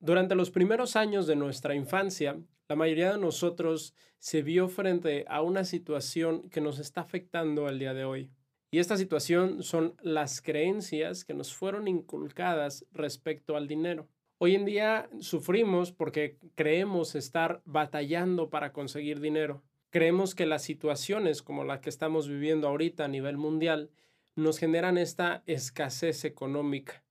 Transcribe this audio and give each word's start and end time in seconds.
Durante 0.00 0.36
los 0.36 0.50
primeros 0.52 0.94
años 0.94 1.26
de 1.26 1.34
nuestra 1.34 1.74
infancia, 1.74 2.38
la 2.68 2.76
mayoría 2.76 3.12
de 3.12 3.18
nosotros 3.18 3.94
se 4.18 4.42
vio 4.42 4.68
frente 4.68 5.24
a 5.28 5.42
una 5.42 5.64
situación 5.64 6.48
que 6.50 6.60
nos 6.60 6.78
está 6.78 7.00
afectando 7.00 7.66
al 7.66 7.80
día 7.80 7.94
de 7.94 8.04
hoy. 8.04 8.30
Y 8.70 8.78
esta 8.78 8.96
situación 8.96 9.62
son 9.62 9.96
las 10.00 10.40
creencias 10.40 11.24
que 11.24 11.34
nos 11.34 11.52
fueron 11.52 11.88
inculcadas 11.88 12.86
respecto 12.92 13.56
al 13.56 13.66
dinero. 13.66 14.08
Hoy 14.38 14.54
en 14.54 14.66
día 14.66 15.08
sufrimos 15.18 15.90
porque 15.90 16.38
creemos 16.54 17.16
estar 17.16 17.60
batallando 17.64 18.50
para 18.50 18.72
conseguir 18.72 19.20
dinero. 19.20 19.64
Creemos 19.90 20.36
que 20.36 20.46
las 20.46 20.62
situaciones 20.62 21.42
como 21.42 21.64
la 21.64 21.80
que 21.80 21.88
estamos 21.88 22.28
viviendo 22.28 22.68
ahorita 22.68 23.06
a 23.06 23.08
nivel 23.08 23.36
mundial 23.36 23.90
nos 24.36 24.58
generan 24.58 24.96
esta 24.96 25.42
escasez 25.46 26.24
económica. 26.24 27.02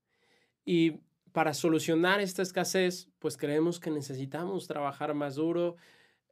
Y 0.63 0.99
para 1.37 1.53
solucionar 1.53 2.19
esta 2.19 2.41
escasez, 2.41 3.11
pues 3.19 3.37
creemos 3.37 3.79
que 3.79 3.91
necesitamos 3.91 4.65
trabajar 4.65 5.13
más 5.13 5.35
duro, 5.35 5.75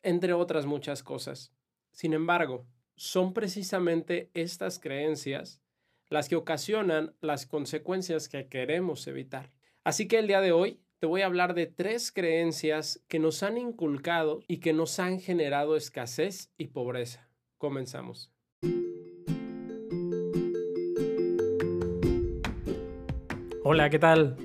entre 0.02 0.34
otras 0.34 0.66
muchas 0.66 1.03
cosas. 1.03 1.53
Sin 1.91 2.13
embargo, 2.13 2.66
son 2.95 3.31
precisamente 3.31 4.31
estas 4.34 4.79
creencias 4.79 5.62
las 6.09 6.27
que 6.27 6.35
ocasionan 6.35 7.13
las 7.21 7.45
consecuencias 7.45 8.27
que 8.27 8.48
queremos 8.48 9.05
evitar. 9.05 9.52
Así 9.84 10.07
que 10.07 10.17
el 10.17 10.26
día 10.26 10.41
de 10.41 10.53
hoy 10.53 10.81
te 10.98 11.05
voy 11.05 11.21
a 11.21 11.27
hablar 11.27 11.53
de 11.53 11.67
tres 11.67 12.12
creencias 12.12 13.05
que 13.07 13.20
nos 13.20 13.43
han 13.43 13.59
inculcado 13.59 14.40
y 14.48 14.57
que 14.57 14.73
nos 14.73 14.98
han 14.98 15.20
generado 15.20 15.76
escasez 15.76 16.51
y 16.57 16.70
pobreza. 16.70 17.29
Comenzamos. 17.59 18.31
Hola, 23.63 23.91
¿qué 23.91 23.99
tal? 23.99 24.45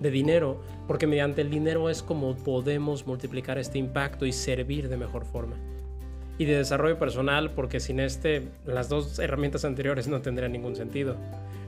de 0.00 0.10
dinero, 0.10 0.60
porque 0.86 1.06
mediante 1.06 1.40
el 1.40 1.50
dinero 1.50 1.90
es 1.90 2.02
como 2.02 2.34
podemos 2.36 3.06
multiplicar 3.06 3.58
este 3.58 3.78
impacto 3.78 4.26
y 4.26 4.32
servir 4.32 4.88
de 4.88 4.96
mejor 4.96 5.24
forma. 5.24 5.56
Y 6.36 6.46
de 6.46 6.56
desarrollo 6.56 6.98
personal, 6.98 7.52
porque 7.52 7.80
sin 7.80 8.00
este, 8.00 8.48
las 8.66 8.88
dos 8.88 9.18
herramientas 9.18 9.64
anteriores 9.64 10.08
no 10.08 10.20
tendrían 10.20 10.52
ningún 10.52 10.74
sentido. 10.74 11.16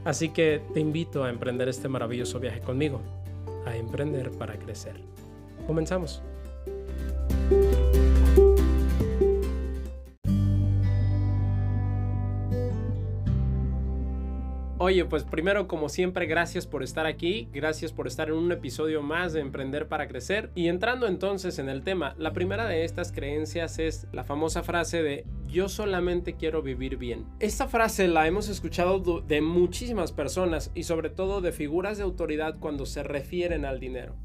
Así 0.04 0.28
que 0.30 0.60
te 0.74 0.80
invito 0.80 1.24
a 1.24 1.30
emprender 1.30 1.68
este 1.68 1.88
maravilloso 1.88 2.40
viaje 2.40 2.60
conmigo, 2.60 3.00
a 3.64 3.76
emprender 3.76 4.30
para 4.32 4.56
crecer. 4.56 4.94
Comenzamos. 5.66 6.22
Oye, 14.78 15.06
pues 15.06 15.24
primero, 15.24 15.68
como 15.68 15.88
siempre, 15.88 16.26
gracias 16.26 16.66
por 16.66 16.82
estar 16.82 17.06
aquí, 17.06 17.48
gracias 17.50 17.92
por 17.92 18.06
estar 18.06 18.28
en 18.28 18.34
un 18.34 18.52
episodio 18.52 19.00
más 19.00 19.32
de 19.32 19.40
Emprender 19.40 19.88
para 19.88 20.06
Crecer. 20.06 20.50
Y 20.54 20.68
entrando 20.68 21.06
entonces 21.06 21.58
en 21.58 21.70
el 21.70 21.82
tema, 21.82 22.14
la 22.18 22.34
primera 22.34 22.66
de 22.66 22.84
estas 22.84 23.10
creencias 23.10 23.78
es 23.78 24.06
la 24.12 24.22
famosa 24.22 24.62
frase 24.62 25.02
de 25.02 25.24
yo 25.46 25.70
solamente 25.70 26.34
quiero 26.34 26.60
vivir 26.60 26.98
bien. 26.98 27.24
Esta 27.40 27.68
frase 27.68 28.06
la 28.06 28.26
hemos 28.26 28.50
escuchado 28.50 29.00
de 29.22 29.40
muchísimas 29.40 30.12
personas 30.12 30.70
y 30.74 30.82
sobre 30.82 31.08
todo 31.08 31.40
de 31.40 31.52
figuras 31.52 31.96
de 31.96 32.04
autoridad 32.04 32.58
cuando 32.58 32.84
se 32.84 33.02
refieren 33.02 33.64
al 33.64 33.80
dinero 33.80 34.16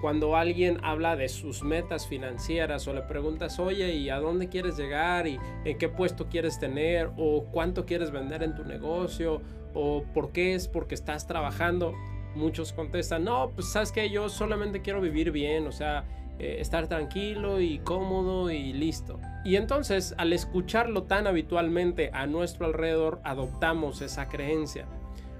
cuando 0.00 0.36
alguien 0.36 0.78
habla 0.84 1.16
de 1.16 1.28
sus 1.28 1.62
metas 1.62 2.06
financieras 2.06 2.86
o 2.86 2.92
le 2.92 3.02
preguntas, 3.02 3.58
oye, 3.58 3.94
¿y 3.94 4.10
a 4.10 4.18
dónde 4.18 4.48
quieres 4.48 4.76
llegar? 4.76 5.26
¿Y 5.26 5.38
en 5.64 5.78
qué 5.78 5.88
puesto 5.88 6.28
quieres 6.28 6.58
tener? 6.58 7.10
¿O 7.16 7.46
cuánto 7.50 7.84
quieres 7.84 8.10
vender 8.10 8.42
en 8.42 8.54
tu 8.54 8.64
negocio? 8.64 9.42
¿O 9.74 10.04
por 10.14 10.30
qué 10.32 10.54
es 10.54 10.68
porque 10.68 10.94
estás 10.94 11.26
trabajando? 11.26 11.94
Muchos 12.34 12.72
contestan, 12.72 13.24
no, 13.24 13.50
pues 13.54 13.68
sabes 13.72 13.90
que 13.90 14.08
yo 14.10 14.28
solamente 14.28 14.82
quiero 14.82 15.00
vivir 15.00 15.32
bien, 15.32 15.66
o 15.66 15.72
sea, 15.72 16.04
eh, 16.38 16.58
estar 16.60 16.86
tranquilo 16.86 17.60
y 17.60 17.80
cómodo 17.80 18.50
y 18.50 18.72
listo. 18.72 19.18
Y 19.44 19.56
entonces, 19.56 20.14
al 20.18 20.32
escucharlo 20.32 21.02
tan 21.02 21.26
habitualmente 21.26 22.10
a 22.12 22.26
nuestro 22.28 22.66
alrededor, 22.66 23.20
adoptamos 23.24 24.02
esa 24.02 24.28
creencia. 24.28 24.86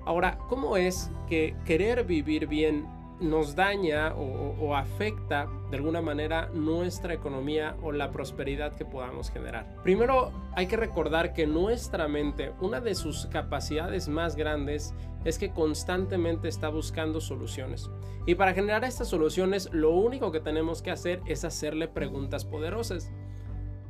Ahora, 0.05 0.39
¿cómo 0.49 0.77
es 0.77 1.11
que 1.29 1.55
querer 1.65 2.05
vivir 2.05 2.49
bien 2.49 2.87
nos 3.21 3.57
daña 3.57 4.15
o, 4.15 4.75
afecta 4.77 5.49
de 5.71 5.77
alguna 5.77 6.01
manera 6.01 6.51
nuestra 6.53 7.15
economía 7.15 7.77
o 7.83 7.93
la 7.93 8.11
prosperidad 8.11 8.75
que 8.75 8.85
podamos 8.85 9.31
generar. 9.31 9.67
Primero 9.83 10.33
hay 10.55 10.67
que 10.67 10.77
recordar 10.77 11.33
que 11.33 11.47
nuestra 11.47 12.09
mente, 12.09 12.53
una 12.61 12.81
de 12.81 12.95
sus 12.95 13.27
capacidades 13.27 14.09
más 14.09 14.37
grandes 14.37 14.95
es 15.25 15.39
que 15.39 15.51
constantemente 15.51 16.49
está 16.49 16.69
buscando 16.69 17.21
soluciones. 17.21 17.91
Y 18.27 18.35
para 18.35 18.55
generar 18.55 18.85
estas 18.85 19.09
soluciones 19.09 19.69
lo 19.73 19.91
único 19.91 20.31
que 20.31 20.41
tenemos 20.41 20.83
que 20.83 20.91
hacer 20.91 21.21
es 21.27 21.45
hacerle 21.45 21.89
preguntas 21.89 22.45
poderosas. 22.45 23.11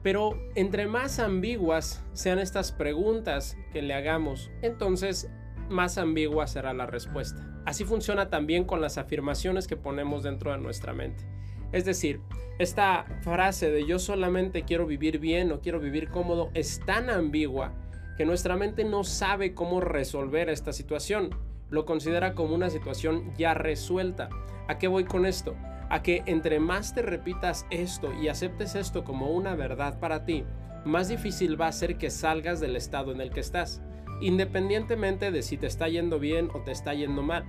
Pero 0.02 0.38
entre 0.54 0.86
más 0.86 1.18
ambiguas 1.18 2.04
sean 2.12 2.38
estas 2.38 2.72
preguntas 2.72 3.56
que 3.72 3.82
le 3.82 3.94
hagamos, 3.94 4.50
entonces 4.62 5.28
más 5.68 5.98
ambigua 5.98 6.46
será 6.46 6.72
la 6.72 6.86
respuesta. 6.86 7.47
Así 7.68 7.84
funciona 7.84 8.30
también 8.30 8.64
con 8.64 8.80
las 8.80 8.96
afirmaciones 8.96 9.66
que 9.66 9.76
ponemos 9.76 10.22
dentro 10.22 10.52
de 10.52 10.56
nuestra 10.56 10.94
mente. 10.94 11.22
Es 11.70 11.84
decir, 11.84 12.22
esta 12.58 13.04
frase 13.20 13.70
de 13.70 13.84
yo 13.84 13.98
solamente 13.98 14.62
quiero 14.62 14.86
vivir 14.86 15.18
bien 15.18 15.52
o 15.52 15.60
quiero 15.60 15.78
vivir 15.78 16.08
cómodo 16.08 16.48
es 16.54 16.80
tan 16.86 17.10
ambigua 17.10 17.74
que 18.16 18.24
nuestra 18.24 18.56
mente 18.56 18.84
no 18.84 19.04
sabe 19.04 19.52
cómo 19.52 19.82
resolver 19.82 20.48
esta 20.48 20.72
situación. 20.72 21.28
Lo 21.68 21.84
considera 21.84 22.32
como 22.32 22.54
una 22.54 22.70
situación 22.70 23.34
ya 23.36 23.52
resuelta. 23.52 24.30
¿A 24.66 24.78
qué 24.78 24.88
voy 24.88 25.04
con 25.04 25.26
esto? 25.26 25.54
A 25.90 26.02
que 26.02 26.22
entre 26.24 26.60
más 26.60 26.94
te 26.94 27.02
repitas 27.02 27.66
esto 27.68 28.14
y 28.14 28.28
aceptes 28.28 28.76
esto 28.76 29.04
como 29.04 29.30
una 29.30 29.54
verdad 29.56 30.00
para 30.00 30.24
ti, 30.24 30.42
más 30.86 31.08
difícil 31.08 31.60
va 31.60 31.66
a 31.66 31.72
ser 31.72 31.98
que 31.98 32.08
salgas 32.08 32.60
del 32.60 32.76
estado 32.76 33.12
en 33.12 33.20
el 33.20 33.28
que 33.28 33.40
estás 33.40 33.82
independientemente 34.20 35.30
de 35.30 35.42
si 35.42 35.56
te 35.56 35.66
está 35.66 35.88
yendo 35.88 36.18
bien 36.18 36.50
o 36.54 36.60
te 36.60 36.72
está 36.72 36.94
yendo 36.94 37.22
mal. 37.22 37.44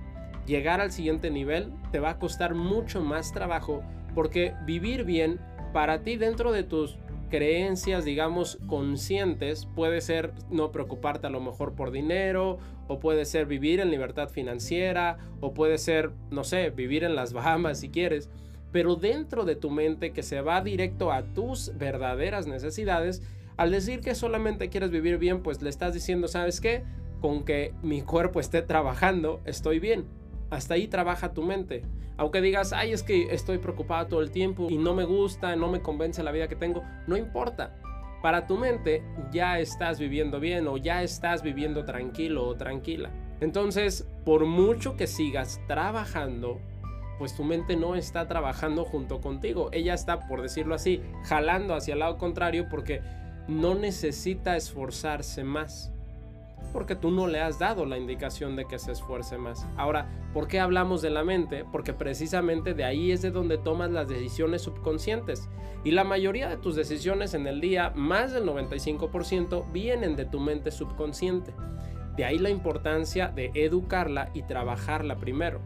Llegar 0.46 0.80
al 0.80 0.92
siguiente 0.92 1.30
nivel 1.30 1.72
te 1.92 2.00
va 2.00 2.10
a 2.10 2.18
costar 2.18 2.54
mucho 2.54 3.00
más 3.00 3.32
trabajo 3.32 3.82
porque 4.14 4.54
vivir 4.66 5.04
bien 5.04 5.38
para 5.72 6.02
ti 6.02 6.16
dentro 6.16 6.52
de 6.52 6.64
tus 6.64 6.98
creencias, 7.30 8.04
digamos, 8.04 8.58
conscientes, 8.66 9.66
puede 9.74 10.00
ser 10.00 10.32
no 10.50 10.72
preocuparte 10.72 11.28
a 11.28 11.30
lo 11.30 11.40
mejor 11.40 11.74
por 11.74 11.92
dinero, 11.92 12.58
o 12.88 12.98
puede 12.98 13.24
ser 13.24 13.46
vivir 13.46 13.78
en 13.80 13.90
libertad 13.90 14.28
financiera, 14.28 15.16
o 15.40 15.54
puede 15.54 15.78
ser, 15.78 16.10
no 16.30 16.42
sé, 16.42 16.70
vivir 16.70 17.04
en 17.04 17.14
las 17.14 17.32
Bahamas 17.34 17.78
si 17.78 17.88
quieres, 17.88 18.28
pero 18.72 18.96
dentro 18.96 19.44
de 19.44 19.56
tu 19.56 19.70
mente 19.70 20.12
que 20.12 20.22
se 20.22 20.40
va 20.40 20.60
directo 20.60 21.12
a 21.12 21.22
tus 21.22 21.76
verdaderas 21.78 22.46
necesidades, 22.46 23.22
al 23.56 23.70
decir 23.70 24.00
que 24.00 24.14
solamente 24.14 24.68
quieres 24.68 24.90
vivir 24.90 25.18
bien, 25.18 25.42
pues 25.42 25.62
le 25.62 25.70
estás 25.70 25.94
diciendo, 25.94 26.28
¿sabes 26.28 26.60
qué? 26.60 26.82
Con 27.20 27.44
que 27.44 27.74
mi 27.82 28.02
cuerpo 28.02 28.40
esté 28.40 28.62
trabajando, 28.62 29.40
estoy 29.44 29.78
bien. 29.78 30.06
Hasta 30.50 30.74
ahí 30.74 30.88
trabaja 30.88 31.32
tu 31.32 31.42
mente. 31.42 31.82
Aunque 32.16 32.40
digas, 32.40 32.72
ay, 32.72 32.92
es 32.92 33.02
que 33.02 33.32
estoy 33.32 33.58
preocupado 33.58 34.06
todo 34.06 34.20
el 34.20 34.30
tiempo 34.30 34.68
y 34.68 34.76
no 34.76 34.94
me 34.94 35.04
gusta, 35.04 35.56
no 35.56 35.68
me 35.68 35.80
convence 35.80 36.22
la 36.22 36.32
vida 36.32 36.48
que 36.48 36.56
tengo, 36.56 36.82
no 37.06 37.16
importa. 37.16 37.74
Para 38.22 38.46
tu 38.46 38.58
mente 38.58 39.02
ya 39.32 39.58
estás 39.58 39.98
viviendo 39.98 40.40
bien 40.40 40.68
o 40.68 40.76
ya 40.76 41.02
estás 41.02 41.42
viviendo 41.42 41.86
tranquilo 41.86 42.46
o 42.46 42.56
tranquila. 42.56 43.10
Entonces, 43.40 44.06
por 44.26 44.44
mucho 44.44 44.96
que 44.96 45.06
sigas 45.06 45.60
trabajando, 45.66 46.60
pues 47.18 47.34
tu 47.34 47.44
mente 47.44 47.76
no 47.76 47.94
está 47.94 48.28
trabajando 48.28 48.84
junto 48.84 49.20
contigo. 49.20 49.70
Ella 49.72 49.94
está, 49.94 50.26
por 50.28 50.42
decirlo 50.42 50.74
así, 50.74 51.00
jalando 51.24 51.74
hacia 51.74 51.94
el 51.94 52.00
lado 52.00 52.18
contrario 52.18 52.66
porque 52.70 53.00
no 53.48 53.74
necesita 53.74 54.56
esforzarse 54.56 55.44
más. 55.44 55.92
Porque 56.72 56.94
tú 56.94 57.10
no 57.10 57.26
le 57.26 57.40
has 57.40 57.58
dado 57.58 57.84
la 57.84 57.98
indicación 57.98 58.54
de 58.54 58.64
que 58.64 58.78
se 58.78 58.92
esfuerce 58.92 59.38
más. 59.38 59.66
Ahora, 59.76 60.08
¿por 60.32 60.46
qué 60.46 60.60
hablamos 60.60 61.02
de 61.02 61.10
la 61.10 61.24
mente? 61.24 61.64
Porque 61.70 61.92
precisamente 61.92 62.74
de 62.74 62.84
ahí 62.84 63.10
es 63.10 63.22
de 63.22 63.30
donde 63.30 63.58
tomas 63.58 63.90
las 63.90 64.08
decisiones 64.08 64.62
subconscientes. 64.62 65.48
Y 65.82 65.92
la 65.92 66.04
mayoría 66.04 66.48
de 66.48 66.58
tus 66.58 66.76
decisiones 66.76 67.34
en 67.34 67.46
el 67.46 67.60
día, 67.60 67.92
más 67.96 68.32
del 68.32 68.44
95%, 68.44 69.72
vienen 69.72 70.14
de 70.14 70.26
tu 70.26 70.38
mente 70.38 70.70
subconsciente. 70.70 71.52
De 72.16 72.24
ahí 72.24 72.38
la 72.38 72.50
importancia 72.50 73.28
de 73.28 73.50
educarla 73.54 74.30
y 74.34 74.42
trabajarla 74.42 75.16
primero. 75.16 75.60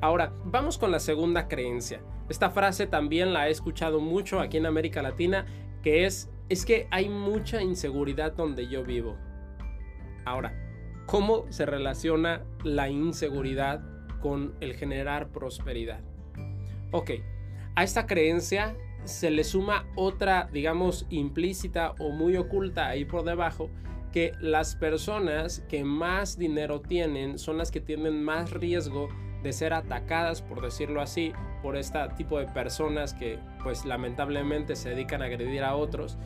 Ahora, 0.00 0.32
vamos 0.44 0.76
con 0.78 0.92
la 0.92 1.00
segunda 1.00 1.48
creencia. 1.48 2.00
Esta 2.28 2.50
frase 2.50 2.86
también 2.86 3.32
la 3.32 3.48
he 3.48 3.50
escuchado 3.50 4.00
mucho 4.00 4.40
aquí 4.40 4.58
en 4.58 4.66
América 4.66 5.00
Latina, 5.00 5.46
que 5.82 6.04
es, 6.04 6.28
es 6.48 6.66
que 6.66 6.86
hay 6.90 7.08
mucha 7.08 7.62
inseguridad 7.62 8.32
donde 8.32 8.68
yo 8.68 8.84
vivo. 8.84 9.16
Ahora, 10.26 10.52
¿cómo 11.06 11.46
se 11.50 11.66
relaciona 11.66 12.42
la 12.64 12.88
inseguridad 12.88 13.80
con 14.20 14.54
el 14.60 14.74
generar 14.74 15.28
prosperidad? 15.28 16.00
Ok, 16.90 17.12
a 17.76 17.84
esta 17.84 18.06
creencia 18.06 18.76
se 19.04 19.30
le 19.30 19.44
suma 19.44 19.86
otra, 19.94 20.48
digamos, 20.52 21.06
implícita 21.10 21.92
o 22.00 22.10
muy 22.10 22.36
oculta 22.36 22.88
ahí 22.88 23.04
por 23.04 23.22
debajo, 23.22 23.70
que 24.12 24.32
las 24.40 24.74
personas 24.74 25.60
que 25.68 25.84
más 25.84 26.36
dinero 26.36 26.80
tienen 26.80 27.38
son 27.38 27.56
las 27.56 27.70
que 27.70 27.80
tienen 27.80 28.24
más 28.24 28.50
riesgo 28.50 29.08
de 29.44 29.52
ser 29.52 29.74
atacadas, 29.74 30.42
por 30.42 30.60
decirlo 30.60 31.00
así, 31.00 31.32
por 31.62 31.76
este 31.76 32.00
tipo 32.16 32.40
de 32.40 32.46
personas 32.46 33.14
que 33.14 33.38
pues 33.62 33.84
lamentablemente 33.84 34.74
se 34.74 34.88
dedican 34.88 35.22
a 35.22 35.26
agredir 35.26 35.62
a 35.62 35.76
otros. 35.76 36.18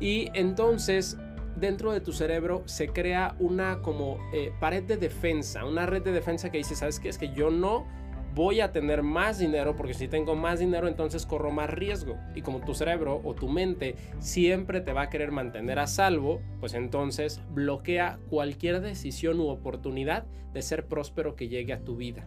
Y 0.00 0.28
entonces 0.34 1.16
dentro 1.56 1.92
de 1.92 2.00
tu 2.00 2.12
cerebro 2.12 2.62
se 2.66 2.88
crea 2.88 3.36
una 3.38 3.80
como 3.80 4.18
eh, 4.32 4.52
pared 4.60 4.82
de 4.82 4.96
defensa, 4.96 5.64
una 5.64 5.86
red 5.86 6.02
de 6.02 6.12
defensa 6.12 6.50
que 6.50 6.58
dice, 6.58 6.74
¿sabes 6.74 7.00
qué? 7.00 7.08
Es 7.08 7.18
que 7.18 7.32
yo 7.32 7.50
no 7.50 7.86
voy 8.34 8.60
a 8.60 8.72
tener 8.72 9.02
más 9.02 9.38
dinero 9.38 9.76
porque 9.76 9.94
si 9.94 10.08
tengo 10.08 10.34
más 10.34 10.58
dinero 10.58 10.88
entonces 10.88 11.24
corro 11.24 11.50
más 11.50 11.70
riesgo. 11.70 12.16
Y 12.34 12.42
como 12.42 12.60
tu 12.60 12.74
cerebro 12.74 13.20
o 13.22 13.34
tu 13.34 13.48
mente 13.48 13.94
siempre 14.18 14.80
te 14.80 14.92
va 14.92 15.02
a 15.02 15.10
querer 15.10 15.30
mantener 15.30 15.78
a 15.78 15.86
salvo, 15.86 16.40
pues 16.60 16.74
entonces 16.74 17.40
bloquea 17.50 18.18
cualquier 18.28 18.80
decisión 18.80 19.38
u 19.40 19.48
oportunidad 19.48 20.26
de 20.52 20.62
ser 20.62 20.86
próspero 20.86 21.36
que 21.36 21.48
llegue 21.48 21.72
a 21.72 21.84
tu 21.84 21.96
vida. 21.96 22.26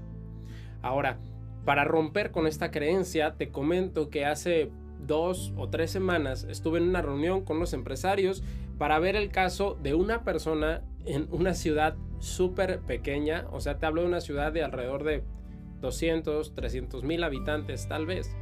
Ahora, 0.81 1.19
para 1.65 1.83
romper 1.83 2.31
con 2.31 2.47
esta 2.47 2.71
creencia, 2.71 3.35
te 3.35 3.49
comento 3.49 4.09
que 4.09 4.25
hace 4.25 4.71
dos 4.99 5.53
o 5.57 5.69
tres 5.69 5.91
semanas 5.91 6.45
estuve 6.49 6.79
en 6.79 6.87
una 6.87 7.01
reunión 7.01 7.43
con 7.43 7.59
los 7.59 7.73
empresarios 7.73 8.43
para 8.77 8.99
ver 8.99 9.15
el 9.15 9.29
caso 9.29 9.77
de 9.81 9.93
una 9.93 10.23
persona 10.23 10.81
en 11.05 11.27
una 11.31 11.53
ciudad 11.53 11.95
súper 12.19 12.79
pequeña, 12.81 13.45
o 13.51 13.59
sea, 13.59 13.77
te 13.77 13.85
hablo 13.85 14.01
de 14.01 14.07
una 14.07 14.21
ciudad 14.21 14.51
de 14.51 14.63
alrededor 14.63 15.03
de 15.03 15.23
200, 15.81 16.55
300 16.55 17.03
mil 17.03 17.23
habitantes 17.23 17.87
tal 17.87 18.05
vez. 18.05 18.35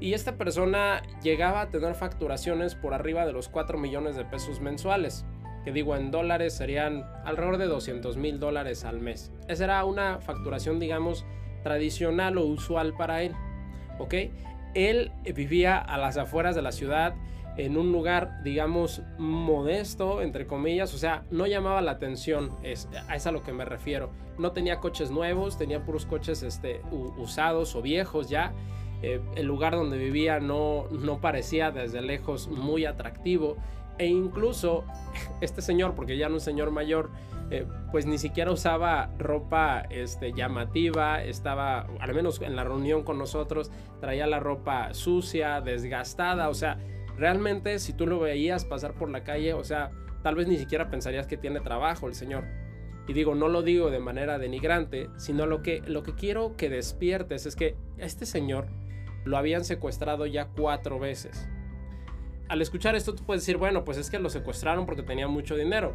Y 0.00 0.12
esta 0.12 0.36
persona 0.36 1.02
llegaba 1.22 1.62
a 1.62 1.70
tener 1.70 1.94
facturaciones 1.94 2.74
por 2.74 2.94
arriba 2.94 3.26
de 3.26 3.32
los 3.32 3.48
4 3.48 3.78
millones 3.78 4.16
de 4.16 4.24
pesos 4.24 4.60
mensuales, 4.60 5.24
que 5.64 5.72
digo 5.72 5.96
en 5.96 6.10
dólares 6.10 6.54
serían 6.54 7.04
alrededor 7.24 7.58
de 7.58 7.66
200 7.66 8.16
mil 8.16 8.38
dólares 8.38 8.84
al 8.84 9.00
mes. 9.00 9.32
Esa 9.48 9.64
era 9.64 9.84
una 9.84 10.20
facturación, 10.20 10.78
digamos, 10.78 11.24
tradicional 11.62 12.38
o 12.38 12.44
usual 12.44 12.94
para 12.94 13.22
él. 13.22 13.32
¿Ok? 13.98 14.14
Él 14.74 15.12
vivía 15.34 15.78
a 15.78 15.98
las 15.98 16.16
afueras 16.16 16.54
de 16.54 16.62
la 16.62 16.72
ciudad, 16.72 17.14
en 17.56 17.76
un 17.76 17.92
lugar, 17.92 18.42
digamos, 18.42 19.02
modesto, 19.16 20.22
entre 20.22 20.46
comillas, 20.46 20.92
o 20.92 20.98
sea, 20.98 21.24
no 21.30 21.46
llamaba 21.46 21.80
la 21.82 21.92
atención, 21.92 22.50
es, 22.62 22.88
a 23.08 23.32
lo 23.32 23.42
que 23.42 23.52
me 23.52 23.64
refiero. 23.64 24.10
No 24.38 24.52
tenía 24.52 24.80
coches 24.80 25.10
nuevos, 25.10 25.56
tenía 25.56 25.84
puros 25.84 26.04
coches 26.04 26.42
este, 26.42 26.80
usados 27.16 27.76
o 27.76 27.82
viejos 27.82 28.28
ya. 28.28 28.52
Eh, 29.02 29.20
el 29.36 29.46
lugar 29.46 29.74
donde 29.74 29.98
vivía 29.98 30.40
no, 30.40 30.86
no 30.90 31.20
parecía 31.20 31.70
desde 31.70 32.02
lejos 32.02 32.48
muy 32.48 32.86
atractivo. 32.86 33.56
E 33.98 34.06
incluso 34.06 34.84
este 35.40 35.62
señor, 35.62 35.94
porque 35.94 36.16
ya 36.16 36.28
no 36.28 36.36
es 36.36 36.42
señor 36.42 36.70
mayor, 36.70 37.10
eh, 37.50 37.66
pues 37.92 38.06
ni 38.06 38.18
siquiera 38.18 38.50
usaba 38.50 39.10
ropa 39.18 39.82
este, 39.90 40.32
llamativa, 40.32 41.22
estaba, 41.22 41.86
al 42.00 42.14
menos 42.14 42.40
en 42.40 42.56
la 42.56 42.64
reunión 42.64 43.02
con 43.02 43.18
nosotros, 43.18 43.70
traía 44.00 44.26
la 44.26 44.40
ropa 44.40 44.94
sucia, 44.94 45.60
desgastada, 45.60 46.48
o 46.48 46.54
sea, 46.54 46.78
Realmente, 47.16 47.78
si 47.78 47.92
tú 47.92 48.06
lo 48.06 48.18
veías 48.18 48.64
pasar 48.64 48.94
por 48.94 49.08
la 49.08 49.22
calle, 49.22 49.54
o 49.54 49.62
sea, 49.62 49.92
tal 50.22 50.34
vez 50.34 50.48
ni 50.48 50.56
siquiera 50.56 50.90
pensarías 50.90 51.26
que 51.26 51.36
tiene 51.36 51.60
trabajo 51.60 52.08
el 52.08 52.14
señor. 52.14 52.44
Y 53.06 53.12
digo, 53.12 53.34
no 53.34 53.48
lo 53.48 53.62
digo 53.62 53.90
de 53.90 54.00
manera 54.00 54.38
denigrante, 54.38 55.08
sino 55.16 55.46
lo 55.46 55.62
que, 55.62 55.82
lo 55.86 56.02
que 56.02 56.14
quiero 56.14 56.56
que 56.56 56.70
despiertes 56.70 57.46
es 57.46 57.54
que 57.54 57.76
este 57.98 58.26
señor 58.26 58.66
lo 59.24 59.36
habían 59.36 59.64
secuestrado 59.64 60.26
ya 60.26 60.48
cuatro 60.48 60.98
veces. 60.98 61.48
Al 62.48 62.60
escuchar 62.62 62.94
esto, 62.94 63.14
tú 63.14 63.24
puedes 63.24 63.42
decir, 63.42 63.56
bueno, 63.56 63.84
pues 63.84 63.98
es 63.98 64.10
que 64.10 64.18
lo 64.18 64.30
secuestraron 64.30 64.86
porque 64.86 65.02
tenía 65.02 65.28
mucho 65.28 65.56
dinero. 65.56 65.94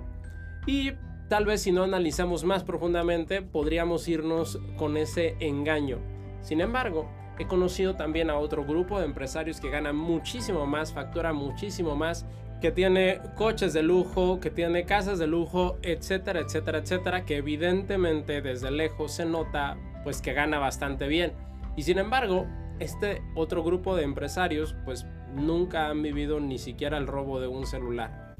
Y 0.66 0.92
tal 1.30 1.46
vez 1.46 1.62
si 1.62 1.72
no 1.72 1.84
analizamos 1.84 2.44
más 2.44 2.64
profundamente, 2.64 3.42
podríamos 3.42 4.08
irnos 4.08 4.60
con 4.78 4.98
ese 4.98 5.36
engaño. 5.40 6.00
Sin 6.42 6.62
embargo, 6.62 7.10
He 7.40 7.48
conocido 7.48 7.96
también 7.96 8.30
a 8.30 8.38
otro 8.38 8.66
grupo 8.66 9.00
de 9.00 9.06
empresarios 9.06 9.62
que 9.62 9.70
ganan 9.70 9.96
muchísimo 9.96 10.66
más, 10.66 10.92
factura 10.92 11.32
muchísimo 11.32 11.96
más, 11.96 12.26
que 12.60 12.70
tiene 12.74 13.22
coches 13.38 13.72
de 13.72 13.82
lujo, 13.82 14.42
que 14.42 14.50
tiene 14.50 14.84
casas 14.84 15.20
de 15.20 15.28
lujo, 15.28 15.78
etcétera, 15.82 16.42
etcétera, 16.42 16.80
etcétera, 16.80 17.24
que 17.24 17.38
evidentemente 17.38 18.42
desde 18.42 18.70
lejos 18.72 19.14
se 19.14 19.26
nota 19.26 19.78
pues 20.04 20.22
que 20.22 20.34
gana 20.34 20.60
bastante 20.60 21.08
bien. 21.08 21.32
Y 21.78 21.84
sin 21.84 21.98
embargo, 21.98 22.46
este 22.80 23.22
otro 23.36 23.64
grupo 23.64 23.96
de 23.96 24.04
empresarios 24.04 24.76
pues 24.84 25.06
nunca 25.36 25.90
han 25.90 26.02
vivido 26.02 26.40
ni 26.40 26.58
siquiera 26.58 26.98
el 26.98 27.08
robo 27.08 27.40
de 27.40 27.48
un 27.48 27.66
celular. 27.66 28.36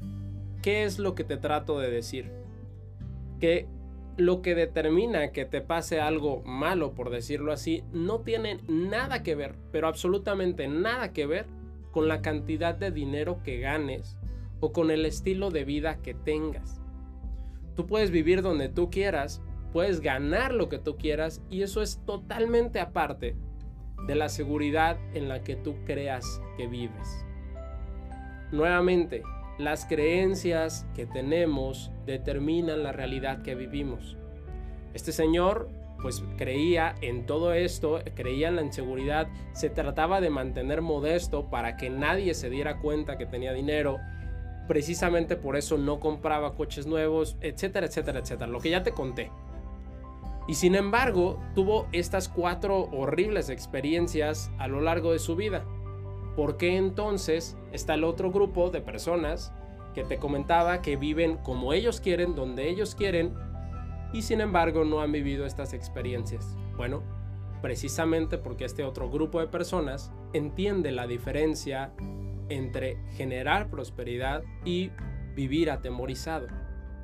¿Qué 0.62 0.84
es 0.84 0.98
lo 0.98 1.14
que 1.14 1.24
te 1.24 1.36
trato 1.36 1.78
de 1.78 1.90
decir? 1.90 2.30
Que 3.40 3.66
lo 4.16 4.42
que 4.42 4.54
determina 4.54 5.32
que 5.32 5.44
te 5.44 5.60
pase 5.60 6.00
algo 6.00 6.42
malo, 6.42 6.94
por 6.94 7.10
decirlo 7.10 7.52
así, 7.52 7.82
no 7.92 8.20
tiene 8.20 8.60
nada 8.68 9.22
que 9.22 9.34
ver, 9.34 9.54
pero 9.72 9.88
absolutamente 9.88 10.68
nada 10.68 11.12
que 11.12 11.26
ver 11.26 11.46
con 11.90 12.08
la 12.08 12.20
cantidad 12.20 12.74
de 12.74 12.90
dinero 12.90 13.42
que 13.42 13.58
ganes 13.58 14.18
o 14.60 14.72
con 14.72 14.90
el 14.90 15.06
estilo 15.06 15.50
de 15.50 15.64
vida 15.64 16.02
que 16.02 16.14
tengas. 16.14 16.80
Tú 17.74 17.86
puedes 17.86 18.10
vivir 18.10 18.42
donde 18.42 18.68
tú 18.68 18.90
quieras, 18.90 19.42
puedes 19.72 20.00
ganar 20.00 20.52
lo 20.52 20.68
que 20.68 20.78
tú 20.78 20.96
quieras 20.98 21.42
y 21.48 21.62
eso 21.62 21.80
es 21.80 22.00
totalmente 22.04 22.80
aparte 22.80 23.36
de 24.06 24.14
la 24.14 24.28
seguridad 24.28 24.98
en 25.14 25.28
la 25.28 25.42
que 25.42 25.56
tú 25.56 25.76
creas 25.84 26.40
que 26.56 26.66
vives. 26.66 27.24
Nuevamente, 28.52 29.22
las 29.58 29.84
creencias 29.84 30.86
que 30.94 31.06
tenemos 31.06 31.90
determinan 32.06 32.82
la 32.82 32.92
realidad 32.92 33.42
que 33.42 33.54
vivimos. 33.54 34.16
Este 34.94 35.12
señor 35.12 35.68
pues 36.00 36.24
creía 36.36 36.94
en 37.02 37.26
todo 37.26 37.52
esto, 37.52 38.00
creía 38.14 38.48
en 38.48 38.56
la 38.56 38.62
inseguridad, 38.62 39.28
se 39.52 39.70
trataba 39.70 40.20
de 40.20 40.30
mantener 40.30 40.80
modesto 40.80 41.50
para 41.50 41.76
que 41.76 41.90
nadie 41.90 42.34
se 42.34 42.50
diera 42.50 42.78
cuenta 42.78 43.18
que 43.18 43.26
tenía 43.26 43.52
dinero, 43.52 43.98
precisamente 44.66 45.36
por 45.36 45.56
eso 45.56 45.76
no 45.76 46.00
compraba 46.00 46.54
coches 46.54 46.86
nuevos, 46.86 47.36
etcétera, 47.40 47.86
etcétera, 47.86 48.20
etcétera, 48.20 48.50
lo 48.50 48.60
que 48.60 48.70
ya 48.70 48.82
te 48.82 48.92
conté. 48.92 49.30
Y 50.50 50.54
sin 50.54 50.74
embargo, 50.74 51.38
tuvo 51.54 51.86
estas 51.92 52.28
cuatro 52.28 52.88
horribles 52.90 53.50
experiencias 53.50 54.50
a 54.58 54.66
lo 54.66 54.80
largo 54.80 55.12
de 55.12 55.20
su 55.20 55.36
vida. 55.36 55.64
¿Por 56.34 56.56
qué 56.56 56.76
entonces 56.76 57.56
está 57.70 57.94
el 57.94 58.02
otro 58.02 58.32
grupo 58.32 58.68
de 58.70 58.80
personas 58.80 59.52
que 59.94 60.02
te 60.02 60.18
comentaba 60.18 60.82
que 60.82 60.96
viven 60.96 61.36
como 61.36 61.72
ellos 61.72 62.00
quieren, 62.00 62.34
donde 62.34 62.68
ellos 62.68 62.96
quieren, 62.96 63.32
y 64.12 64.22
sin 64.22 64.40
embargo 64.40 64.84
no 64.84 65.00
han 65.00 65.12
vivido 65.12 65.46
estas 65.46 65.72
experiencias? 65.72 66.56
Bueno, 66.76 67.04
precisamente 67.62 68.36
porque 68.36 68.64
este 68.64 68.82
otro 68.82 69.08
grupo 69.08 69.38
de 69.38 69.46
personas 69.46 70.10
entiende 70.32 70.90
la 70.90 71.06
diferencia 71.06 71.92
entre 72.48 72.96
generar 73.12 73.70
prosperidad 73.70 74.42
y 74.64 74.90
vivir 75.36 75.70
atemorizado. 75.70 76.48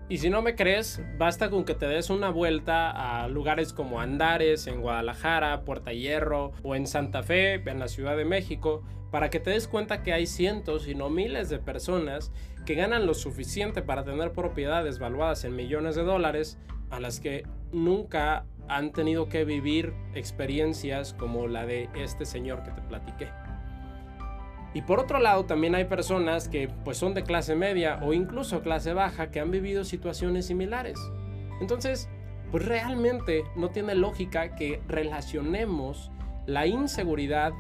Y 0.09 0.19
si 0.19 0.31
no 0.31 0.41
me 0.41 0.55
crees, 0.55 1.03
basta 1.19 1.51
con 1.51 1.65
que 1.65 1.75
te 1.75 1.89
des 1.89 2.11
una 2.11 2.31
vuelta 2.31 2.91
a 2.91 3.27
lugares 3.27 3.73
como 3.73 4.01
Andares, 4.01 4.69
en 4.69 4.81
Guadalajara, 4.81 5.63
Puerta 5.63 5.93
Hierro 5.93 6.53
o 6.63 6.77
en 6.77 6.87
Santa 6.87 7.25
Fe, 7.25 7.55
en 7.55 7.81
la 7.81 7.89
Ciudad 7.89 8.17
de 8.17 8.25
México, 8.25 8.85
para 9.11 9.31
que 9.31 9.41
te 9.41 9.51
des 9.51 9.67
cuenta 9.67 10.05
que 10.05 10.13
hay 10.13 10.27
cientos 10.27 10.87
y 10.87 10.95
no 10.95 11.11
miles 11.11 11.49
de 11.49 11.59
personas 11.59 12.31
que 12.65 12.77
ganan 12.77 13.05
lo 13.07 13.15
suficiente 13.15 13.83
para 13.83 14.05
tener 14.05 14.31
propiedades 14.31 15.01
valuadas 15.01 15.45
en 15.45 15.57
millones 15.57 15.97
de 15.97 16.05
dólares 16.05 16.57
a 16.91 17.01
las 17.01 17.19
que 17.19 17.45
nunca 17.73 18.47
han 18.69 18.93
tenido 18.93 19.29
que 19.29 19.45
vivir 19.45 19.93
experiencias 20.15 21.15
como 21.15 21.49
la 21.49 21.67
de 21.67 21.89
este 21.97 22.27
señor 22.27 22.63
que 22.63 22.71
te 22.71 22.83
platiqué. 22.83 23.46
Y 24.77 24.83
por 24.83 25.01
otro 25.01 25.21
lado, 25.21 25.47
también 25.47 25.75
hay 25.75 25.87
personas 25.87 26.51
que 26.51 26.69
pues 26.69 26.99
son 26.99 27.15
de 27.15 27.23
clase 27.23 27.55
media 27.55 27.99
o 28.03 28.13
incluso 28.13 28.61
clase 28.61 28.93
baja 28.93 29.31
que 29.31 29.41
han 29.41 29.51
vivido 29.51 29.85
situaciones 29.85 30.45
similares. 30.45 30.99
Entonces, 31.63 32.11
pues 32.51 32.63
realmente 32.63 33.45
no 33.57 33.71
tiene 33.71 33.95
lógica 33.95 34.55
que 34.55 34.83
relacionemos 34.87 36.11
la 36.45 36.67
inseguridad 36.67 37.55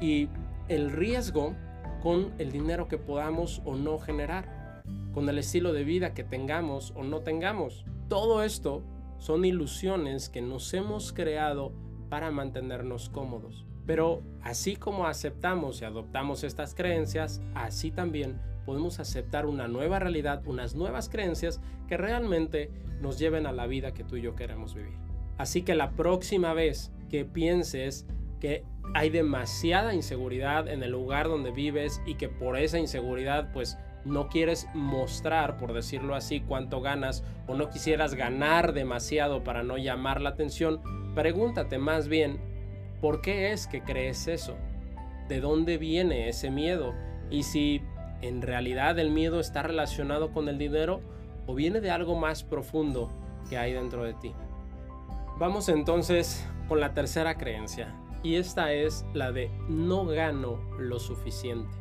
y 0.00 0.28
el 0.66 0.90
riesgo 0.90 1.54
con 2.02 2.34
el 2.38 2.50
dinero 2.50 2.88
que 2.88 2.98
podamos 2.98 3.62
o 3.64 3.76
no 3.76 4.00
generar, 4.00 4.82
con 5.14 5.28
el 5.28 5.38
estilo 5.38 5.72
de 5.72 5.84
vida 5.84 6.14
que 6.14 6.24
tengamos 6.24 6.92
o 6.96 7.04
no 7.04 7.20
tengamos. 7.20 7.84
Todo 8.08 8.42
esto 8.42 8.82
son 9.18 9.44
ilusiones 9.44 10.28
que 10.28 10.42
nos 10.42 10.74
hemos 10.74 11.12
creado 11.12 11.72
para 12.08 12.32
mantenernos 12.32 13.08
cómodos. 13.08 13.66
Pero 13.86 14.22
así 14.42 14.76
como 14.76 15.06
aceptamos 15.06 15.80
y 15.80 15.84
adoptamos 15.84 16.44
estas 16.44 16.74
creencias, 16.74 17.40
así 17.54 17.90
también 17.90 18.40
podemos 18.64 18.98
aceptar 18.98 19.46
una 19.46 19.68
nueva 19.68 20.00
realidad, 20.00 20.42
unas 20.46 20.74
nuevas 20.74 21.08
creencias 21.08 21.60
que 21.86 21.96
realmente 21.96 22.70
nos 23.00 23.18
lleven 23.18 23.46
a 23.46 23.52
la 23.52 23.66
vida 23.66 23.94
que 23.94 24.04
tú 24.04 24.16
y 24.16 24.22
yo 24.22 24.34
queremos 24.34 24.74
vivir. 24.74 24.98
Así 25.38 25.62
que 25.62 25.74
la 25.74 25.92
próxima 25.92 26.52
vez 26.52 26.90
que 27.08 27.24
pienses 27.24 28.06
que 28.40 28.64
hay 28.94 29.10
demasiada 29.10 29.94
inseguridad 29.94 30.68
en 30.68 30.82
el 30.82 30.90
lugar 30.90 31.28
donde 31.28 31.50
vives 31.50 32.00
y 32.06 32.14
que 32.14 32.28
por 32.28 32.56
esa 32.56 32.78
inseguridad 32.78 33.52
pues 33.52 33.78
no 34.04 34.28
quieres 34.28 34.68
mostrar, 34.72 35.58
por 35.58 35.72
decirlo 35.72 36.14
así, 36.14 36.40
cuánto 36.40 36.80
ganas 36.80 37.24
o 37.46 37.54
no 37.54 37.70
quisieras 37.70 38.14
ganar 38.14 38.72
demasiado 38.72 39.42
para 39.42 39.62
no 39.62 39.78
llamar 39.78 40.20
la 40.20 40.30
atención, 40.30 40.80
pregúntate 41.14 41.78
más 41.78 42.08
bien, 42.08 42.40
¿por 43.00 43.20
qué 43.20 43.52
es 43.52 43.66
que 43.66 43.82
crees 43.82 44.26
eso? 44.28 44.56
¿De 45.28 45.40
dónde 45.40 45.78
viene 45.78 46.28
ese 46.28 46.50
miedo? 46.50 46.94
Y 47.30 47.42
si 47.42 47.82
en 48.22 48.42
realidad 48.42 48.98
el 48.98 49.10
miedo 49.10 49.40
está 49.40 49.62
relacionado 49.62 50.32
con 50.32 50.48
el 50.48 50.58
dinero 50.58 51.00
o 51.46 51.54
viene 51.54 51.80
de 51.80 51.90
algo 51.90 52.16
más 52.16 52.42
profundo 52.42 53.10
que 53.48 53.58
hay 53.58 53.72
dentro 53.72 54.04
de 54.04 54.14
ti. 54.14 54.32
Vamos 55.38 55.68
entonces 55.68 56.46
con 56.68 56.80
la 56.80 56.94
tercera 56.94 57.36
creencia 57.36 57.94
y 58.22 58.36
esta 58.36 58.72
es 58.72 59.04
la 59.12 59.32
de 59.32 59.50
no 59.68 60.06
gano 60.06 60.58
lo 60.78 60.98
suficiente. 60.98 61.74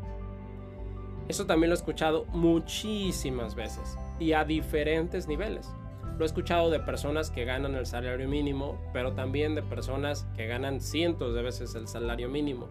Eso 1.27 1.45
también 1.45 1.69
lo 1.69 1.75
he 1.75 1.77
escuchado 1.77 2.25
muchísimas 2.25 3.55
veces 3.55 3.97
y 4.19 4.33
a 4.33 4.45
diferentes 4.45 5.27
niveles. 5.27 5.73
Lo 6.17 6.23
he 6.23 6.25
escuchado 6.25 6.69
de 6.69 6.79
personas 6.79 7.29
que 7.29 7.43
ganan 7.43 7.75
el 7.75 7.85
salario 7.85 8.27
mínimo, 8.29 8.79
pero 8.93 9.13
también 9.13 9.53
de 9.53 9.61
personas 9.61 10.27
que 10.35 10.47
ganan 10.47 10.79
cientos 10.79 11.35
de 11.35 11.41
veces 11.41 11.75
el 11.75 11.87
salario 11.87 12.29
mínimo. 12.29 12.69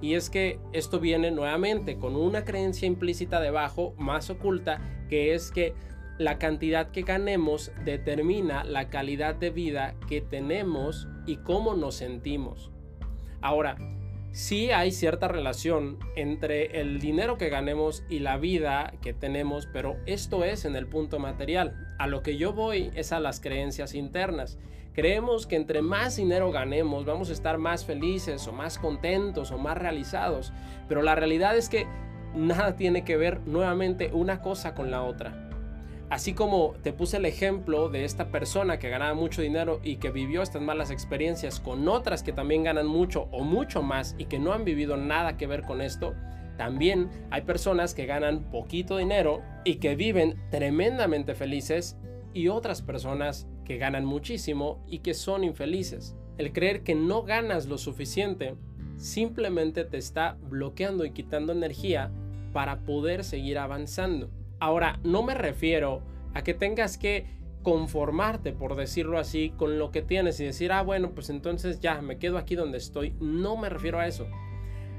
Y 0.00 0.14
es 0.14 0.30
que 0.30 0.58
esto 0.72 1.00
viene 1.00 1.30
nuevamente 1.30 1.98
con 1.98 2.16
una 2.16 2.44
creencia 2.44 2.86
implícita 2.86 3.40
debajo, 3.40 3.94
más 3.98 4.30
oculta, 4.30 4.80
que 5.08 5.34
es 5.34 5.50
que 5.50 5.74
la 6.18 6.38
cantidad 6.38 6.90
que 6.90 7.02
ganemos 7.02 7.72
determina 7.84 8.64
la 8.64 8.88
calidad 8.88 9.34
de 9.34 9.50
vida 9.50 9.94
que 10.08 10.20
tenemos 10.20 11.08
y 11.26 11.36
cómo 11.36 11.74
nos 11.74 11.96
sentimos. 11.96 12.70
Ahora, 13.40 13.76
sí 14.32 14.70
hay 14.70 14.92
cierta 14.92 15.28
relación 15.28 15.98
entre 16.16 16.80
el 16.80 17.00
dinero 17.00 17.38
que 17.38 17.48
ganemos 17.48 18.04
y 18.08 18.20
la 18.20 18.36
vida 18.36 18.92
que 19.02 19.12
tenemos, 19.12 19.66
pero 19.72 19.96
esto 20.06 20.44
es 20.44 20.64
en 20.64 20.76
el 20.76 20.86
punto 20.86 21.18
material. 21.18 21.94
A 21.98 22.06
lo 22.06 22.22
que 22.22 22.36
yo 22.36 22.52
voy 22.52 22.90
es 22.94 23.12
a 23.12 23.20
las 23.20 23.40
creencias 23.40 23.94
internas. 23.94 24.58
Creemos 24.92 25.46
que 25.46 25.56
entre 25.56 25.80
más 25.80 26.16
dinero 26.16 26.50
ganemos 26.50 27.04
vamos 27.04 27.30
a 27.30 27.32
estar 27.32 27.58
más 27.58 27.84
felices 27.84 28.46
o 28.48 28.52
más 28.52 28.78
contentos 28.78 29.52
o 29.52 29.58
más 29.58 29.78
realizados, 29.78 30.52
pero 30.88 31.02
la 31.02 31.14
realidad 31.14 31.56
es 31.56 31.68
que 31.68 31.86
nada 32.34 32.76
tiene 32.76 33.04
que 33.04 33.16
ver 33.16 33.40
nuevamente 33.46 34.10
una 34.12 34.40
cosa 34.42 34.74
con 34.74 34.90
la 34.90 35.02
otra. 35.02 35.47
Así 36.10 36.32
como 36.32 36.74
te 36.82 36.94
puse 36.94 37.18
el 37.18 37.26
ejemplo 37.26 37.90
de 37.90 38.04
esta 38.04 38.30
persona 38.30 38.78
que 38.78 38.88
ganaba 38.88 39.12
mucho 39.12 39.42
dinero 39.42 39.78
y 39.82 39.96
que 39.96 40.10
vivió 40.10 40.40
estas 40.40 40.62
malas 40.62 40.90
experiencias 40.90 41.60
con 41.60 41.86
otras 41.86 42.22
que 42.22 42.32
también 42.32 42.64
ganan 42.64 42.86
mucho 42.86 43.28
o 43.30 43.44
mucho 43.44 43.82
más 43.82 44.14
y 44.16 44.24
que 44.24 44.38
no 44.38 44.52
han 44.54 44.64
vivido 44.64 44.96
nada 44.96 45.36
que 45.36 45.46
ver 45.46 45.62
con 45.62 45.82
esto, 45.82 46.14
también 46.56 47.10
hay 47.30 47.42
personas 47.42 47.92
que 47.94 48.06
ganan 48.06 48.50
poquito 48.50 48.96
dinero 48.96 49.42
y 49.64 49.76
que 49.76 49.96
viven 49.96 50.36
tremendamente 50.50 51.34
felices 51.34 51.98
y 52.32 52.48
otras 52.48 52.80
personas 52.80 53.46
que 53.66 53.76
ganan 53.76 54.06
muchísimo 54.06 54.82
y 54.88 55.00
que 55.00 55.12
son 55.12 55.44
infelices. 55.44 56.16
El 56.38 56.52
creer 56.52 56.82
que 56.84 56.94
no 56.94 57.22
ganas 57.22 57.66
lo 57.66 57.76
suficiente 57.76 58.56
simplemente 58.96 59.84
te 59.84 59.98
está 59.98 60.38
bloqueando 60.40 61.04
y 61.04 61.10
quitando 61.10 61.52
energía 61.52 62.10
para 62.52 62.80
poder 62.80 63.24
seguir 63.24 63.58
avanzando. 63.58 64.30
Ahora, 64.60 64.98
no 65.04 65.22
me 65.22 65.34
refiero 65.34 66.02
a 66.34 66.42
que 66.42 66.54
tengas 66.54 66.98
que 66.98 67.26
conformarte, 67.62 68.52
por 68.52 68.76
decirlo 68.76 69.18
así, 69.18 69.50
con 69.56 69.78
lo 69.78 69.90
que 69.90 70.02
tienes 70.02 70.40
y 70.40 70.44
decir, 70.44 70.72
ah, 70.72 70.82
bueno, 70.82 71.10
pues 71.10 71.30
entonces 71.30 71.80
ya 71.80 72.00
me 72.00 72.18
quedo 72.18 72.38
aquí 72.38 72.54
donde 72.54 72.78
estoy. 72.78 73.14
No 73.20 73.56
me 73.56 73.68
refiero 73.68 73.98
a 73.98 74.06
eso. 74.06 74.26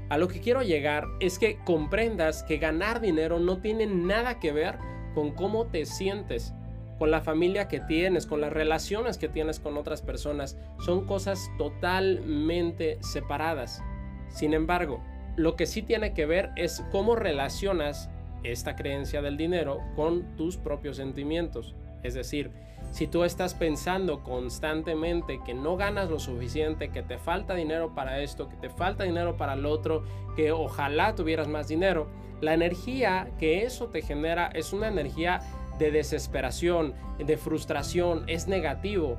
A 0.08 0.18
lo 0.18 0.28
que 0.28 0.40
quiero 0.40 0.62
llegar 0.62 1.06
es 1.20 1.38
que 1.38 1.58
comprendas 1.64 2.42
que 2.42 2.58
ganar 2.58 3.00
dinero 3.00 3.38
no 3.38 3.58
tiene 3.58 3.86
nada 3.86 4.40
que 4.40 4.52
ver 4.52 4.78
con 5.14 5.32
cómo 5.32 5.66
te 5.66 5.86
sientes, 5.86 6.52
con 6.98 7.10
la 7.10 7.20
familia 7.20 7.68
que 7.68 7.80
tienes, 7.80 8.26
con 8.26 8.40
las 8.40 8.52
relaciones 8.52 9.18
que 9.18 9.28
tienes 9.28 9.60
con 9.60 9.76
otras 9.76 10.02
personas. 10.02 10.58
Son 10.84 11.06
cosas 11.06 11.50
totalmente 11.58 12.98
separadas. 13.00 13.82
Sin 14.28 14.52
embargo, 14.52 15.02
lo 15.36 15.56
que 15.56 15.66
sí 15.66 15.82
tiene 15.82 16.12
que 16.12 16.26
ver 16.26 16.50
es 16.56 16.84
cómo 16.90 17.16
relacionas 17.16 18.10
esta 18.42 18.76
creencia 18.76 19.22
del 19.22 19.36
dinero 19.36 19.80
con 19.96 20.36
tus 20.36 20.56
propios 20.56 20.96
sentimientos. 20.96 21.74
Es 22.02 22.14
decir, 22.14 22.50
si 22.90 23.06
tú 23.06 23.24
estás 23.24 23.54
pensando 23.54 24.22
constantemente 24.22 25.40
que 25.44 25.54
no 25.54 25.76
ganas 25.76 26.10
lo 26.10 26.18
suficiente, 26.18 26.90
que 26.90 27.02
te 27.02 27.18
falta 27.18 27.54
dinero 27.54 27.94
para 27.94 28.20
esto, 28.20 28.48
que 28.48 28.56
te 28.56 28.68
falta 28.68 29.04
dinero 29.04 29.36
para 29.36 29.52
el 29.52 29.64
otro, 29.64 30.02
que 30.34 30.50
ojalá 30.52 31.14
tuvieras 31.14 31.46
más 31.46 31.68
dinero, 31.68 32.08
la 32.40 32.54
energía 32.54 33.30
que 33.38 33.62
eso 33.62 33.88
te 33.88 34.02
genera 34.02 34.48
es 34.48 34.72
una 34.72 34.88
energía 34.88 35.40
de 35.78 35.90
desesperación, 35.90 36.94
de 37.18 37.36
frustración, 37.36 38.24
es 38.26 38.48
negativo. 38.48 39.18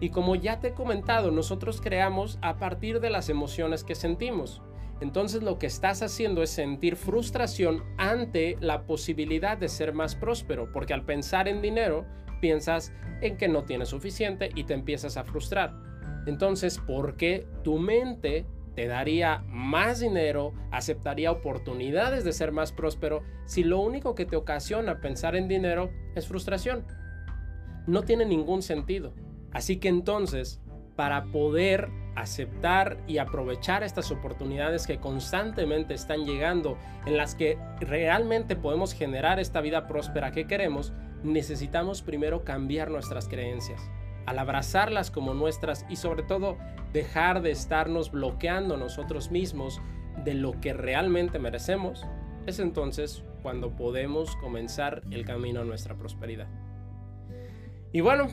Y 0.00 0.10
como 0.10 0.34
ya 0.34 0.60
te 0.60 0.68
he 0.68 0.72
comentado, 0.72 1.30
nosotros 1.30 1.80
creamos 1.80 2.38
a 2.42 2.56
partir 2.56 3.00
de 3.00 3.10
las 3.10 3.28
emociones 3.28 3.84
que 3.84 3.94
sentimos 3.94 4.60
entonces 5.00 5.42
lo 5.42 5.58
que 5.58 5.66
estás 5.66 6.02
haciendo 6.02 6.42
es 6.42 6.50
sentir 6.50 6.96
frustración 6.96 7.82
ante 7.98 8.56
la 8.60 8.86
posibilidad 8.86 9.58
de 9.58 9.68
ser 9.68 9.92
más 9.92 10.14
próspero, 10.14 10.70
porque 10.72 10.94
al 10.94 11.04
pensar 11.04 11.48
en 11.48 11.60
dinero, 11.60 12.06
piensas 12.40 12.92
en 13.20 13.36
que 13.36 13.48
no 13.48 13.64
tienes 13.64 13.88
suficiente 13.88 14.50
y 14.54 14.64
te 14.64 14.74
empiezas 14.74 15.16
a 15.16 15.24
frustrar. 15.24 15.74
Entonces, 16.26 16.78
¿por 16.78 17.16
qué 17.16 17.46
tu 17.62 17.78
mente 17.78 18.46
te 18.74 18.86
daría 18.86 19.44
más 19.48 20.00
dinero, 20.00 20.52
aceptaría 20.70 21.30
oportunidades 21.30 22.24
de 22.24 22.32
ser 22.32 22.52
más 22.52 22.72
próspero 22.72 23.22
si 23.44 23.62
lo 23.62 23.80
único 23.80 24.14
que 24.14 24.26
te 24.26 24.36
ocasiona 24.36 25.00
pensar 25.00 25.36
en 25.36 25.48
dinero 25.48 25.90
es 26.14 26.26
frustración? 26.26 26.84
No 27.86 28.02
tiene 28.02 28.24
ningún 28.24 28.62
sentido. 28.62 29.12
Así 29.52 29.76
que 29.76 29.88
entonces, 29.88 30.60
para 30.96 31.24
poder 31.24 31.90
aceptar 32.14 32.98
y 33.06 33.18
aprovechar 33.18 33.82
estas 33.82 34.10
oportunidades 34.10 34.86
que 34.86 34.98
constantemente 34.98 35.94
están 35.94 36.24
llegando, 36.24 36.78
en 37.06 37.16
las 37.16 37.34
que 37.34 37.58
realmente 37.80 38.56
podemos 38.56 38.92
generar 38.92 39.40
esta 39.40 39.60
vida 39.60 39.86
próspera 39.86 40.30
que 40.32 40.46
queremos, 40.46 40.92
necesitamos 41.22 42.02
primero 42.02 42.44
cambiar 42.44 42.90
nuestras 42.90 43.28
creencias. 43.28 43.80
Al 44.26 44.38
abrazarlas 44.38 45.10
como 45.10 45.34
nuestras 45.34 45.84
y 45.88 45.96
sobre 45.96 46.22
todo 46.22 46.56
dejar 46.92 47.42
de 47.42 47.50
estarnos 47.50 48.10
bloqueando 48.10 48.76
nosotros 48.76 49.30
mismos 49.30 49.80
de 50.24 50.34
lo 50.34 50.60
que 50.60 50.72
realmente 50.72 51.38
merecemos, 51.38 52.06
es 52.46 52.58
entonces 52.58 53.24
cuando 53.42 53.74
podemos 53.74 54.36
comenzar 54.36 55.02
el 55.10 55.24
camino 55.24 55.60
a 55.60 55.64
nuestra 55.64 55.96
prosperidad. 55.96 56.48
Y 57.92 58.00
bueno, 58.00 58.28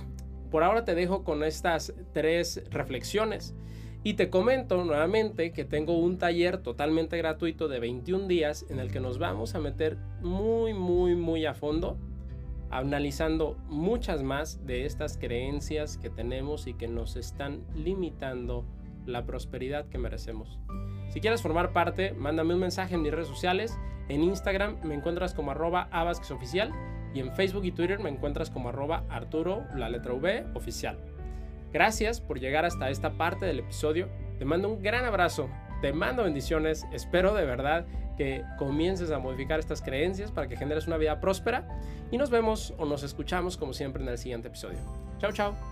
por 0.52 0.64
ahora 0.64 0.84
te 0.86 0.94
dejo 0.94 1.24
con 1.24 1.44
estas 1.44 1.94
tres 2.12 2.64
reflexiones 2.70 3.56
y 4.04 4.16
te 4.16 4.30
comento 4.30 4.84
nuevamente 4.84 5.54
que 5.54 5.64
tengo 5.64 5.98
un 5.98 6.18
taller 6.18 6.58
totalmente 6.58 7.18
gratuito 7.18 7.68
de 7.68 7.80
21 7.80 8.28
días 8.28 8.66
en 8.70 8.80
el 8.80 8.92
que 8.92 9.00
nos 9.00 9.18
vamos 9.18 9.56
a 9.56 9.60
meter 9.60 9.98
muy, 10.22 10.74
muy, 10.74 11.16
muy 11.16 11.46
a 11.46 11.54
fondo, 11.54 11.98
analizando 12.70 13.58
muchas 13.68 14.24
más 14.24 14.66
de 14.66 14.86
estas 14.86 15.18
creencias 15.18 15.98
que 15.98 16.10
tenemos 16.10 16.68
y 16.68 16.74
que 16.74 16.88
nos 16.88 17.16
están 17.16 17.64
limitando 17.76 18.66
la 19.06 19.26
prosperidad 19.26 19.88
que 19.88 19.98
merecemos. 19.98 20.60
Si 21.10 21.22
quieres 21.22 21.42
formar 21.42 21.72
parte, 21.72 22.14
mándame 22.14 22.56
un 22.56 22.62
mensaje 22.62 22.96
en 22.96 23.04
mis 23.04 23.12
redes 23.12 23.28
sociales. 23.28 23.78
En 24.12 24.24
Instagram 24.24 24.76
me 24.84 24.94
encuentras 24.94 25.34
como 25.34 25.52
arroba 25.52 25.88
oficial 26.32 26.74
y 27.14 27.22
en 27.22 27.32
Facebook 27.34 27.64
y 27.64 27.72
Twitter 27.72 27.98
me 28.00 28.10
encuentras 28.10 28.50
como 28.50 28.68
arroba 28.68 29.06
Arturo, 29.10 29.64
la 29.74 29.88
letra 29.88 30.14
V, 30.14 30.48
oficial. 30.54 31.00
Gracias 31.72 32.20
por 32.20 32.38
llegar 32.38 32.66
hasta 32.66 32.90
esta 32.90 33.12
parte 33.12 33.46
del 33.46 33.60
episodio. 33.60 34.10
Te 34.38 34.44
mando 34.44 34.68
un 34.68 34.84
gran 34.84 35.06
abrazo, 35.06 35.50
te 35.82 35.94
mando 35.94 36.24
bendiciones, 36.24 36.86
espero 36.92 37.34
de 37.34 37.46
verdad 37.46 37.86
que 38.18 38.44
comiences 38.60 39.12
a 39.12 39.20
modificar 39.20 39.62
estas 39.62 39.82
creencias 39.82 40.30
para 40.30 40.50
que 40.50 40.58
generes 40.58 40.88
una 40.88 40.98
vida 40.98 41.22
próspera 41.22 41.70
y 42.12 42.18
nos 42.18 42.30
vemos 42.30 42.74
o 42.78 42.86
nos 42.86 43.04
escuchamos 43.04 43.56
como 43.56 43.72
siempre 43.72 44.04
en 44.04 44.10
el 44.10 44.18
siguiente 44.18 44.50
episodio. 44.50 44.80
Chao, 45.20 45.32
chao. 45.32 45.71